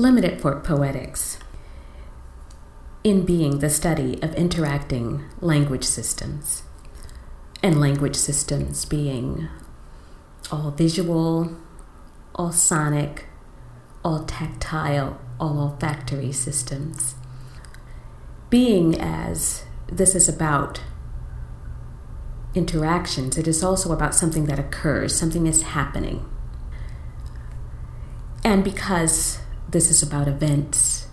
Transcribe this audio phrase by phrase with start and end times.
[0.00, 1.36] Limited Fork Poetics,
[3.04, 6.62] in being the study of interacting language systems,
[7.62, 9.50] and language systems being
[10.50, 11.54] all visual,
[12.34, 13.26] all sonic,
[14.02, 17.14] all tactile, all olfactory systems.
[18.48, 20.80] Being as this is about
[22.54, 26.26] interactions, it is also about something that occurs, something is happening.
[28.42, 29.39] And because
[29.70, 31.06] this is about events,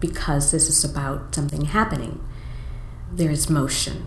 [0.00, 2.24] because this is about something happening,
[3.12, 4.06] there is motion.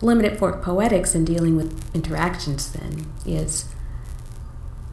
[0.00, 3.74] Limited fork poetics in dealing with interactions, then, is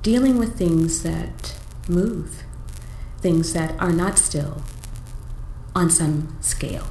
[0.01, 1.57] dealing with things that
[1.87, 2.43] move,
[3.19, 4.63] things that are not still
[5.75, 6.87] on some scale.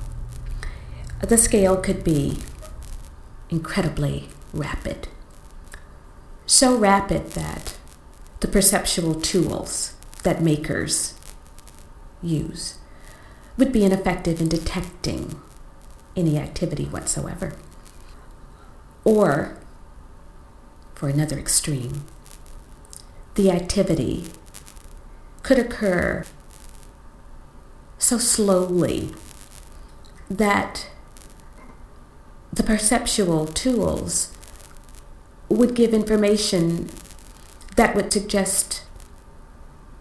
[1.20, 2.38] The scale could be
[3.50, 5.08] incredibly rapid.
[6.46, 7.76] So rapid that
[8.40, 11.14] the perceptual tools that makers
[12.22, 12.78] use
[13.56, 15.40] would be ineffective in detecting
[16.16, 17.54] any activity whatsoever.
[19.04, 19.58] Or,
[20.94, 22.04] for another extreme,
[23.34, 24.26] the activity
[25.42, 26.24] could occur
[27.98, 29.14] so slowly
[30.28, 30.90] that
[32.52, 34.36] the perceptual tools
[35.48, 36.90] would give information
[37.76, 38.82] that would suggest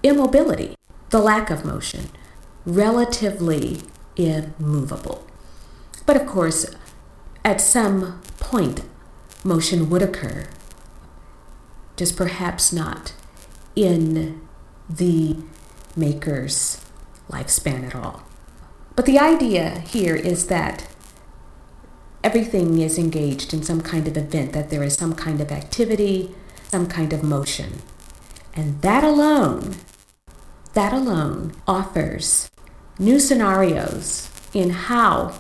[0.03, 0.76] immobility,
[1.09, 2.09] the lack of motion,
[2.66, 3.81] relatively
[4.16, 5.26] immovable.
[6.06, 6.66] But of course,
[7.44, 8.81] at some point,
[9.44, 10.48] motion would occur,
[11.95, 13.14] just perhaps not
[13.76, 14.42] in
[14.89, 15.38] the
[15.95, 16.86] maker's
[17.30, 18.23] lifespan at all.
[18.95, 20.88] But the idea here is that
[22.23, 26.34] everything is engaged in some kind of event, that there is some kind of activity,
[26.67, 27.82] some kind of motion.
[28.58, 29.76] And that alone,
[30.74, 32.50] that alone offers
[32.98, 35.36] new scenarios in how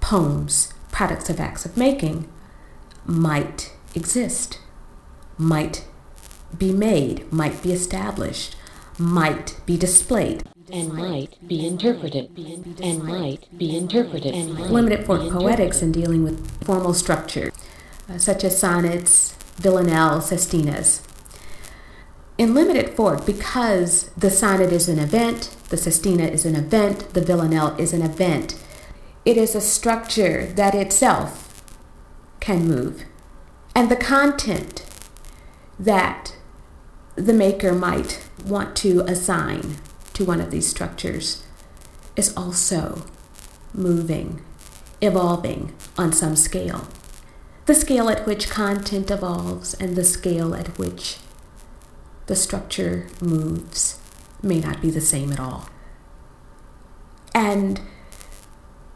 [0.00, 2.28] poems, products of acts of making,
[3.06, 4.58] might exist,
[5.38, 5.86] might
[6.56, 8.56] be made, might be established,
[8.98, 10.42] might be displayed
[10.72, 12.28] and might be interpreted
[12.82, 17.50] and might be interpreted limited fork poetics in dealing with formal structure
[18.10, 21.07] uh, such as sonnets villanelle sestinas
[22.38, 27.20] in limited form because the sonnet is an event the sestina is an event the
[27.20, 28.58] villanelle is an event
[29.24, 31.64] it is a structure that itself
[32.40, 33.04] can move
[33.74, 34.86] and the content
[35.78, 36.34] that
[37.14, 39.76] the maker might want to assign
[40.12, 41.44] to one of these structures
[42.16, 43.04] is also
[43.72, 44.42] moving,
[45.00, 46.88] evolving on some scale.
[47.66, 51.18] The scale at which content evolves and the scale at which
[52.28, 53.98] the structure moves
[54.42, 55.68] may not be the same at all.
[57.34, 57.80] And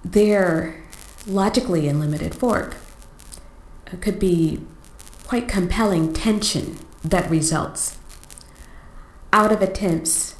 [0.04, 0.82] there,
[1.26, 2.76] logically in limited fork,
[4.00, 4.60] could be
[5.26, 7.98] quite compelling tension that results
[9.32, 10.34] out of attempts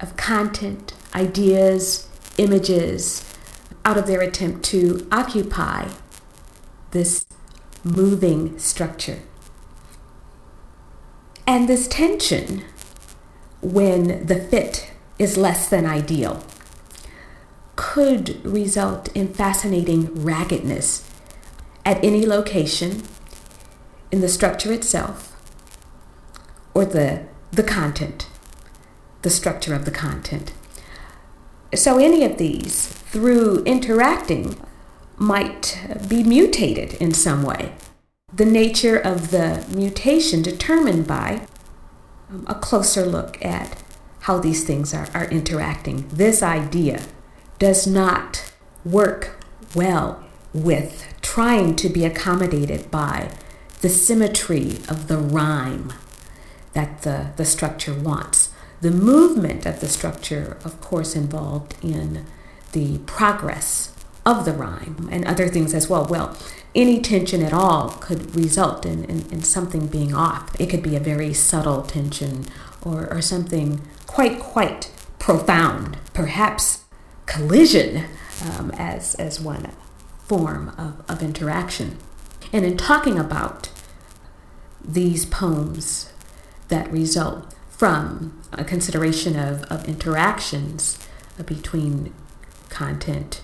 [0.00, 2.08] of content, ideas,
[2.38, 3.24] images
[3.84, 5.88] out of their attempt to occupy
[6.92, 7.26] this
[7.84, 9.20] moving structure.
[11.50, 12.62] And this tension,
[13.60, 16.44] when the fit is less than ideal,
[17.74, 21.10] could result in fascinating raggedness
[21.84, 23.02] at any location
[24.12, 25.36] in the structure itself
[26.72, 28.28] or the, the content
[29.22, 30.52] the structure of the content.
[31.74, 34.54] So, any of these, through interacting,
[35.16, 37.74] might be mutated in some way.
[38.32, 41.46] The nature of the mutation determined by
[42.30, 43.82] um, a closer look at
[44.20, 46.06] how these things are, are interacting.
[46.08, 47.02] This idea
[47.58, 48.52] does not
[48.84, 53.30] work well with trying to be accommodated by
[53.80, 55.92] the symmetry of the rhyme
[56.72, 58.50] that the, the structure wants.
[58.80, 62.26] The movement of the structure, of course, involved in
[62.72, 63.94] the progress
[64.24, 66.06] of the rhyme and other things as well.
[66.06, 66.36] Well,
[66.74, 70.58] any tension at all could result in, in, in something being off.
[70.60, 72.46] It could be a very subtle tension
[72.82, 76.84] or, or something quite, quite profound, perhaps
[77.26, 78.04] collision
[78.44, 79.72] um, as, as one
[80.26, 81.96] form of, of interaction.
[82.52, 83.70] And in talking about
[84.84, 86.12] these poems
[86.68, 90.98] that result from a consideration of, of interactions
[91.46, 92.12] between
[92.68, 93.42] content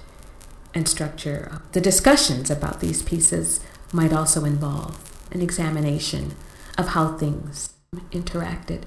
[0.76, 1.62] and structure.
[1.72, 3.60] The discussions about these pieces
[3.94, 5.00] might also involve
[5.32, 6.34] an examination
[6.76, 7.72] of how things
[8.12, 8.82] interacted.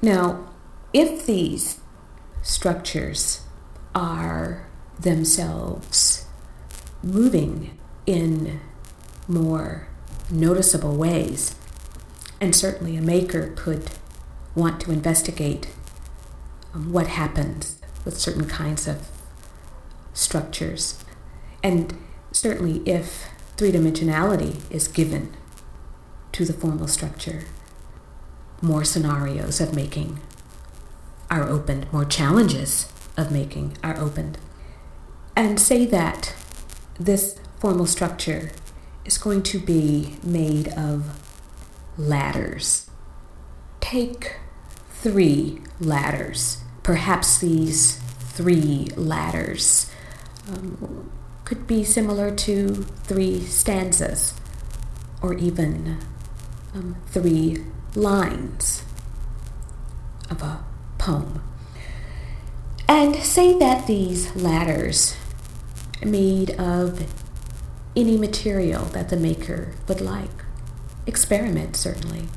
[0.00, 0.46] Now,
[0.94, 1.80] If these
[2.40, 3.42] structures
[3.94, 4.66] are
[4.98, 6.26] themselves
[7.02, 8.60] moving in
[9.26, 9.88] more
[10.30, 11.56] noticeable ways,
[12.40, 13.90] and certainly a maker could
[14.54, 15.68] want to investigate
[16.72, 19.10] um, what happens with certain kinds of
[20.18, 21.02] structures.
[21.62, 21.96] And
[22.32, 25.34] certainly, if three dimensionality is given
[26.32, 27.44] to the formal structure,
[28.60, 30.18] more scenarios of making
[31.30, 34.38] are opened, more challenges of making are opened.
[35.36, 36.34] And say that
[36.98, 38.50] this formal structure
[39.04, 41.20] is going to be made of
[41.96, 42.90] ladders.
[43.80, 44.36] Take
[44.90, 46.58] three ladders.
[46.82, 49.90] Perhaps these three ladders
[50.48, 51.10] um,
[51.44, 54.34] could be similar to three stanzas
[55.22, 55.98] or even
[56.74, 57.64] um, three
[57.94, 58.84] lines
[60.30, 60.64] of a
[60.98, 61.42] poem.
[62.88, 65.16] And say that these ladders,
[66.04, 67.06] made of
[67.96, 70.44] any material that the maker would like,
[71.06, 72.28] experiment certainly.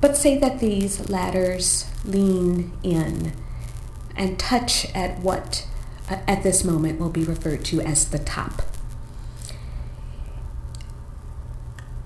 [0.00, 3.32] But say that these ladders lean in
[4.16, 5.66] and touch at what
[6.26, 8.62] at this moment will be referred to as the top.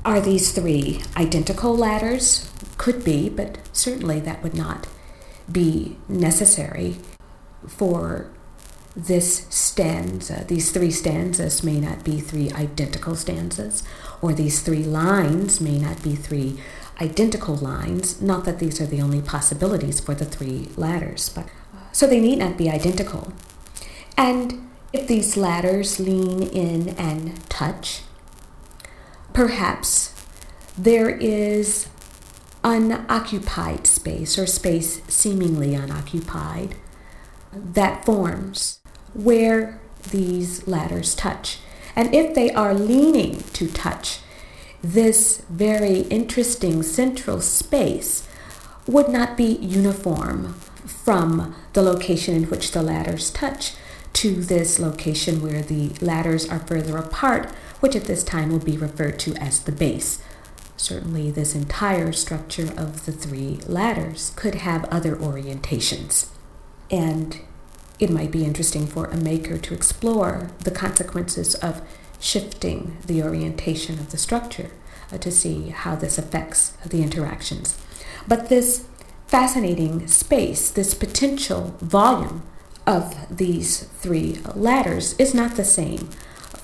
[0.05, 2.51] Are these three identical ladders?
[2.79, 4.87] Could be, but certainly that would not
[5.51, 6.97] be necessary
[7.67, 8.31] for
[8.95, 10.45] this stanza.
[10.47, 13.83] These three stanzas may not be three identical stanzas,
[14.23, 16.61] or these three lines may not be three
[17.01, 18.23] identical lines.
[18.23, 21.47] Not that these are the only possibilities for the three ladders, but
[21.93, 23.33] so they need not be identical.
[24.17, 28.03] And if these ladders lean in and touch,
[29.33, 30.15] perhaps
[30.79, 31.89] there is
[32.65, 36.75] unoccupied space or space seemingly unoccupied
[37.53, 38.81] that forms
[39.15, 39.81] where
[40.11, 41.59] these ladders touch.
[41.95, 44.21] And if they are leaning to touch,
[44.83, 48.27] this very interesting central space
[48.87, 50.55] would not be uniform
[50.87, 53.75] from the location in which the ladders touch
[54.17, 58.79] to this location where the ladders are further apart, which at this time will be
[58.79, 60.23] referred to as the base.
[60.79, 66.31] Certainly, this entire structure of the three ladders could have other orientations.
[66.91, 67.41] And
[67.99, 71.83] it might be interesting for a maker to explore the consequences of
[72.19, 74.71] shifting the orientation of the structure
[75.13, 77.79] uh, to see how this affects the interactions.
[78.27, 78.87] But this
[79.27, 82.43] fascinating space, this potential volume
[82.87, 86.09] of these three ladders is not the same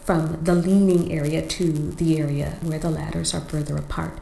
[0.04, 4.20] from the leaning area to the area where the ladders are further apart.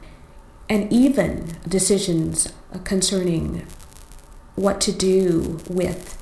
[0.68, 2.52] And even decisions
[2.84, 3.66] concerning
[4.56, 6.16] what to do with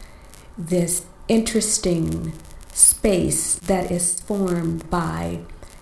[0.57, 2.33] this interesting
[2.73, 5.41] space that is formed by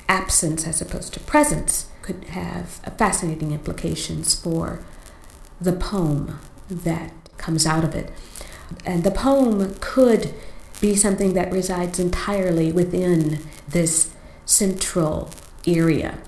[0.09, 2.69] absence as opposed to presence could have
[2.99, 4.85] fascinating implications for
[5.61, 6.39] the poem
[6.69, 8.11] that comes out of it.
[8.85, 10.35] And the poem could
[10.81, 14.15] be something that resides entirely within this
[14.45, 15.31] central
[15.67, 16.19] area.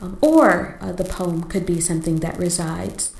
[0.00, 3.14] Um, or uh, the poem could be something that resides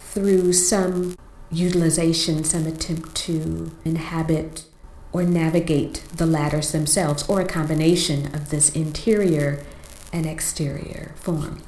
[0.00, 1.16] through some
[1.50, 4.64] utilization, some attempt to inhabit
[5.12, 9.62] or navigate the ladders themselves, or a combination of this interior
[10.10, 11.62] and exterior form.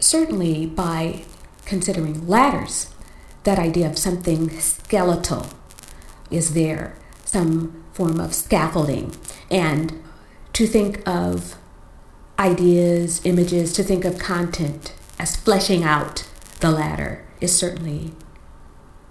[0.00, 1.22] Certainly, by
[1.64, 2.92] considering ladders,
[3.44, 5.46] that idea of something skeletal
[6.30, 9.14] is there, some form of scaffolding,
[9.50, 10.02] and
[10.52, 11.56] to think of
[12.38, 16.28] ideas, images, to think of content as fleshing out
[16.60, 18.12] the ladder is certainly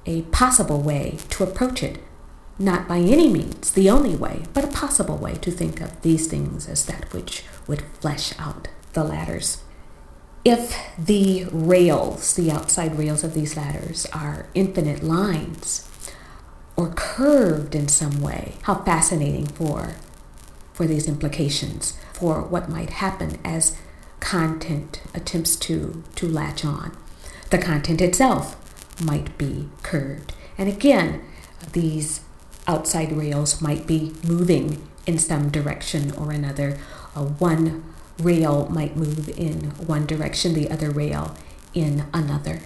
[0.05, 1.99] a possible way to approach it.
[2.57, 6.27] Not by any means the only way, but a possible way to think of these
[6.27, 9.63] things as that which would flesh out the ladders.
[10.43, 15.87] If the rails, the outside rails of these ladders, are infinite lines
[16.75, 19.95] or curved in some way, how fascinating for,
[20.73, 23.77] for these implications, for what might happen as
[24.19, 26.97] content attempts to, to latch on.
[27.51, 28.55] The content itself
[29.03, 30.33] might be curved.
[30.57, 31.23] And again,
[31.73, 32.21] these
[32.67, 36.79] outside rails might be moving in some direction or another.
[37.15, 37.90] Uh, one
[38.21, 41.35] rail might move in one direction, the other rail
[41.73, 42.61] in another.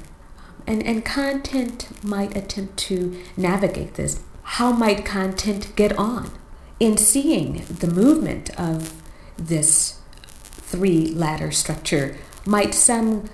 [0.67, 4.21] And, and content might attempt to navigate this.
[4.43, 6.31] How might content get on?
[6.79, 9.01] In seeing the movement of
[9.37, 9.99] this
[10.41, 13.29] three ladder structure, might some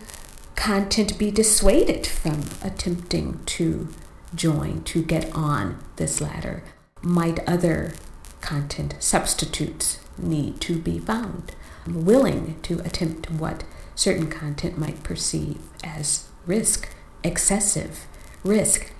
[0.55, 3.89] content be dissuaded from attempting to
[4.35, 6.63] join, to get on this ladder?
[7.01, 7.93] Might other
[8.41, 11.55] content substitutes need to be found?
[11.87, 13.63] Willing to attempt what
[13.95, 16.89] certain content might perceive as risk,
[17.23, 18.07] excessive
[18.43, 18.93] risk.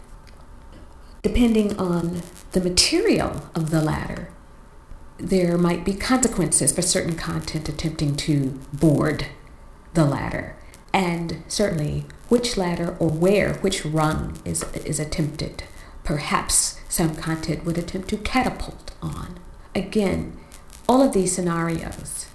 [1.21, 2.21] Depending on
[2.51, 4.29] the material of the ladder,
[5.17, 9.27] there might be consequences for certain content attempting to board
[9.93, 10.55] the ladder.
[10.93, 15.63] And certainly, which ladder or where, which rung is, is attempted.
[16.03, 19.39] Perhaps some content would attempt to catapult on.
[19.75, 20.37] Again,
[20.89, 22.25] all of these scenarios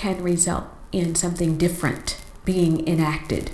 [0.00, 3.50] can result in something different being enacted.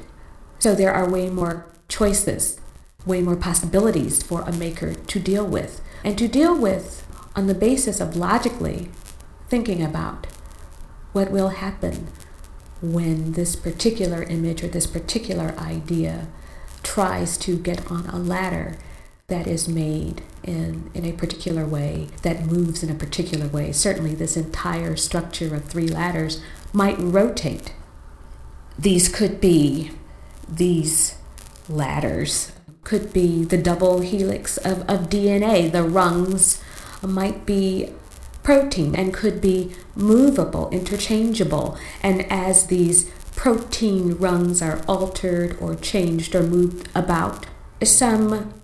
[0.61, 2.61] So there are way more choices,
[3.05, 7.55] way more possibilities for a maker to deal with, and to deal with on the
[7.69, 8.91] basis of logically
[9.49, 10.29] thinking about
[11.13, 12.07] what will happen
[12.81, 16.29] when this particular image or this particular idea
[16.85, 18.79] tries to get on a ladder
[19.27, 23.73] that is made in, in a particular way, that moves in a particular way.
[23.73, 26.41] Certainly, this entire structure of three ladders
[26.73, 27.75] might rotate.
[28.79, 29.93] These could be
[30.49, 31.17] these
[31.69, 32.53] ladders,
[32.85, 35.71] could be the double helix of, of DNA.
[35.71, 36.63] The rungs
[37.03, 37.93] might be
[38.43, 41.77] protein and could be movable, interchangeable.
[42.03, 47.47] And as these protein rungs are altered or changed or moved about,
[47.83, 48.55] some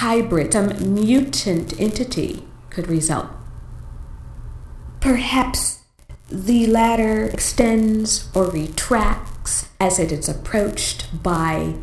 [0.00, 3.28] hybrid, some mutant entity could result.
[5.00, 5.80] Perhaps
[6.30, 11.74] the ladder extends or retracts as it is approached by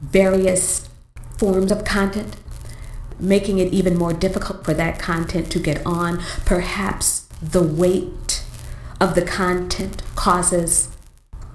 [0.00, 0.88] various
[1.36, 2.36] forms of content
[3.20, 6.18] making it even more difficult for that content to get on.
[6.44, 8.44] Perhaps the weight
[9.00, 10.88] of the content causes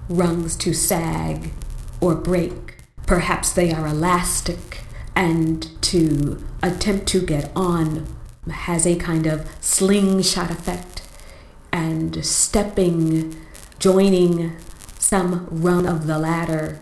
[0.08, 1.52] rungs to sag
[2.00, 2.76] or break.
[3.06, 4.80] Perhaps they are elastic
[5.16, 8.06] and to attempt to get on
[8.50, 11.02] has a kind of slingshot effect
[11.72, 13.36] and stepping,
[13.78, 14.56] joining
[14.98, 16.80] some rung of the ladder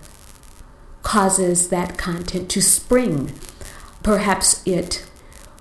[1.02, 3.32] causes that content to spring
[4.02, 5.08] Perhaps it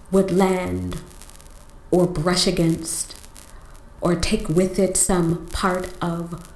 [0.10, 1.00] would land
[1.92, 3.16] or brush against
[4.00, 6.50] or take with it some part of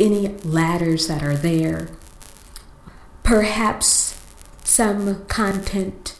[0.00, 1.90] any ladders that are there.
[3.22, 4.05] Perhaps
[4.66, 6.18] some content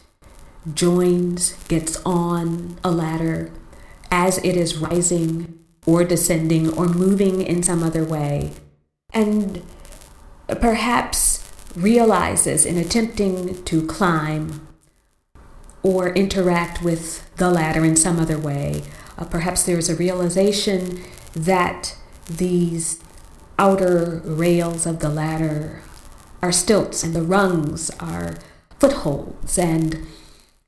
[0.72, 3.50] joins, gets on a ladder
[4.10, 8.52] as it is rising or descending or moving in some other way.
[9.12, 9.64] And
[10.60, 14.66] perhaps realizes in attempting to climb
[15.82, 18.84] or interact with the ladder in some other way.
[19.18, 21.02] Uh, perhaps there's a realization
[21.34, 21.96] that
[22.28, 23.02] these
[23.58, 25.82] outer rails of the ladder
[26.46, 28.36] are stilts and the rungs are
[28.78, 30.06] footholds, and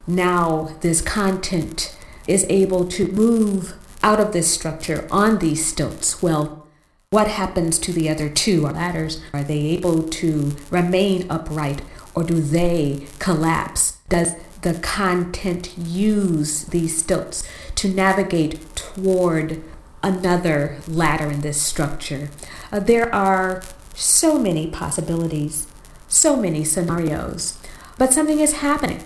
[0.06, 6.23] now this content is able to move out of this structure on these stilts.
[6.23, 6.66] Well,
[7.11, 9.23] what happens to the other two ladders?
[9.32, 11.82] Are they able to remain upright
[12.14, 13.99] or do they collapse?
[14.08, 19.62] Does the content use these stilts to navigate toward
[20.02, 22.30] another ladder in this structure.
[22.73, 23.62] Uh, there are
[23.94, 25.66] so many possibilities,
[26.09, 27.59] so many scenarios,
[27.99, 29.05] but something is happening.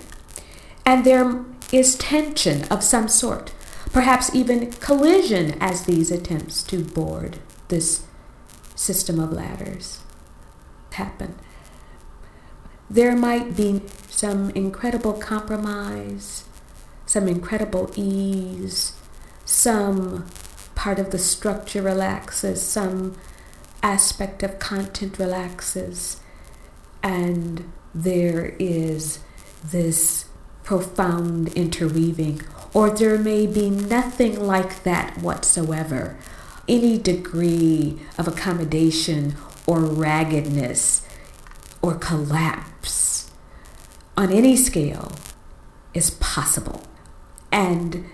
[0.87, 3.53] And there is tension of some sort,
[3.93, 8.05] perhaps even collision as these attempts to board this
[8.75, 10.01] system of ladders
[10.93, 11.35] happen.
[12.89, 16.45] There might be some incredible compromise,
[17.07, 18.93] some incredible ease,
[19.45, 20.27] some
[20.75, 23.17] part of the structure relaxes, some
[23.83, 26.21] aspect of content relaxes,
[27.03, 29.21] and there is
[29.65, 30.27] this
[30.63, 32.43] profound interweaving,
[32.73, 36.17] or there may be nothing like that whatsoever.
[36.69, 39.35] Any degree of accommodation
[39.67, 41.07] or raggedness
[41.83, 43.31] or collapse
[44.17, 45.13] on any scale
[45.95, 46.87] is possible.
[47.51, 48.07] And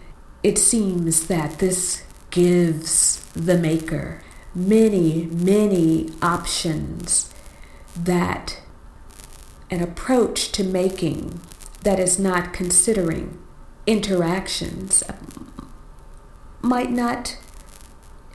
[0.42, 4.22] it seems that this gives the maker
[4.54, 7.32] many, many options
[7.96, 8.60] that
[9.70, 11.40] an approach to making
[11.82, 13.38] that is not considering
[13.86, 15.14] interactions uh,
[16.62, 17.38] might not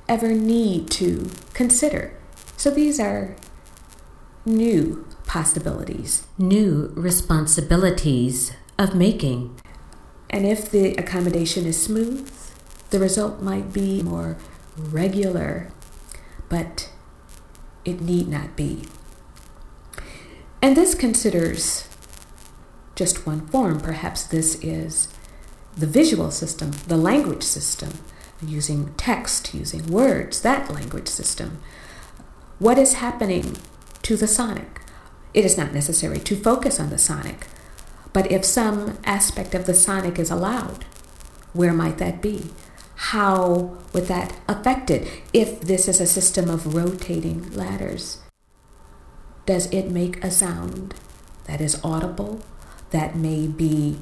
[0.08, 2.18] ever need to consider.
[2.58, 3.36] So these are
[4.46, 9.60] new possibilities, new responsibilities of making.
[10.30, 12.32] And if the accommodation is smooth,
[12.90, 14.38] the result might be more
[14.78, 15.72] regular,
[16.50, 16.92] but
[17.86, 18.86] it need not be.
[20.64, 21.90] And this considers
[22.96, 23.82] just one form.
[23.82, 25.10] Perhaps this is
[25.76, 27.90] the visual system, the language system,
[28.42, 31.60] using text, using words, that language system.
[32.60, 33.58] What is happening
[34.04, 34.80] to the sonic?
[35.34, 37.48] It is not necessary to focus on the sonic,
[38.14, 40.86] but if some aspect of the sonic is allowed,
[41.52, 42.52] where might that be?
[43.12, 48.20] How would that affect it if this is a system of rotating ladders?
[49.46, 50.96] Does it make a sound
[51.46, 52.42] that is audible,
[52.92, 53.98] that may be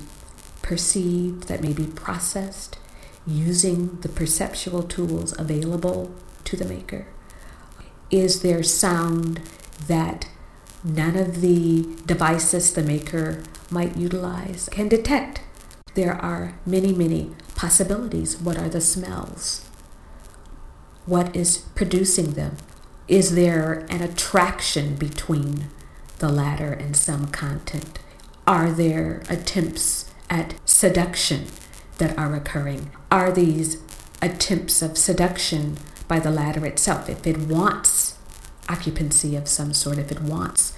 [0.62, 2.78] perceived, that may be processed
[3.26, 7.08] using the perceptual tools available to the maker?
[8.12, 9.42] Is there sound
[9.88, 10.28] that
[10.84, 15.42] none of the devices the maker might utilize can detect?
[15.96, 18.38] There are many, many possibilities.
[18.38, 19.68] What are the smells?
[21.06, 22.58] What is producing them?
[23.12, 25.66] Is there an attraction between
[26.20, 28.00] the ladder and some content?
[28.48, 31.48] Are there attempts at seduction
[31.98, 32.90] that are occurring?
[33.12, 33.84] Are these
[34.22, 35.76] attempts of seduction
[36.08, 38.18] by the ladder itself, if it wants
[38.70, 40.74] occupancy of some sort, if it wants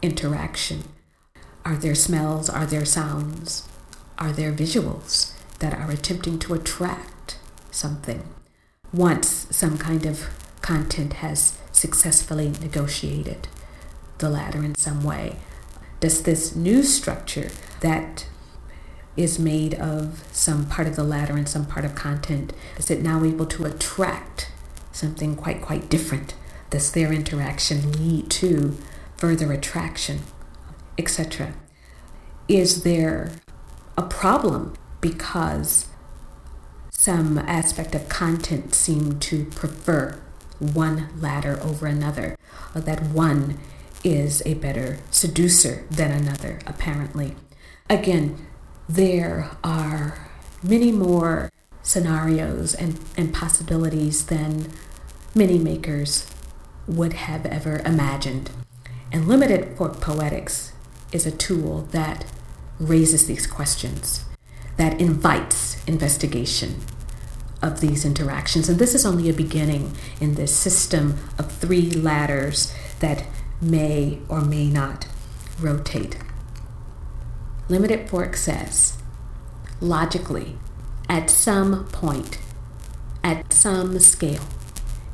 [0.00, 0.84] interaction?
[1.66, 2.48] Are there smells?
[2.48, 3.68] Are there sounds?
[4.16, 7.36] Are there visuals that are attempting to attract
[7.70, 8.22] something
[8.90, 10.30] once some kind of
[10.62, 13.48] content has successfully negotiated
[14.18, 15.36] the ladder in some way?
[16.00, 17.50] Does this new structure
[17.80, 18.26] that
[19.16, 23.02] is made of some part of the ladder and some part of content, is it
[23.02, 24.50] now able to attract
[24.92, 26.34] something quite, quite different?
[26.70, 28.76] Does their interaction lead to
[29.16, 30.20] further attraction,
[30.98, 31.54] etc.?
[32.48, 33.32] Is there
[33.96, 35.86] a problem because
[36.90, 40.20] some aspect of content seem to prefer
[40.58, 42.36] one ladder over another,
[42.74, 43.58] or that one
[44.02, 47.34] is a better seducer than another, apparently.
[47.88, 48.46] Again,
[48.88, 50.28] there are
[50.62, 51.50] many more
[51.82, 54.70] scenarios and, and possibilities than
[55.34, 56.26] many makers
[56.86, 58.50] would have ever imagined.
[59.12, 60.72] And limited fork poetics
[61.12, 62.26] is a tool that
[62.78, 64.24] raises these questions,
[64.76, 66.80] that invites investigation
[67.64, 68.68] of these interactions.
[68.68, 73.24] And this is only a beginning in this system of three ladders that
[73.60, 75.08] may or may not
[75.58, 76.18] rotate.
[77.70, 78.98] Limited fork says,
[79.80, 80.58] logically,
[81.08, 82.38] at some point,
[83.22, 84.44] at some scale,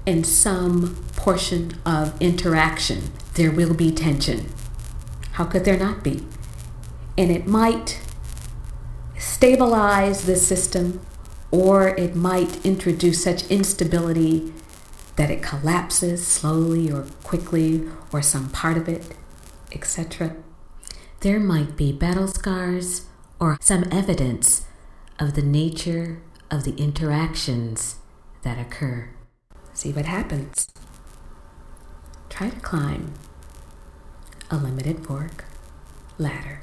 [0.04, 4.48] in some portion of interaction, there will be tension.
[5.32, 6.26] How could there not be?
[7.16, 8.00] And it might
[9.16, 11.00] stabilize the system
[11.50, 14.52] or it might introduce such instability
[15.16, 19.04] that it collapses slowly or quickly or some part of it,
[19.72, 20.36] etc.
[21.20, 23.06] There might be battle scars
[23.38, 24.66] or some evidence
[25.18, 27.96] of the nature of the interactions
[28.42, 29.10] that occur.
[29.74, 30.68] See what happens.
[32.28, 33.14] Try to climb
[34.50, 35.44] a limited fork
[36.18, 36.62] ladder.